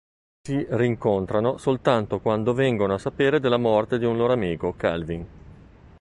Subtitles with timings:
[0.45, 5.27] Si rincontrano soltanto quando vengono a sapere della morte di un loro amico, Calvin.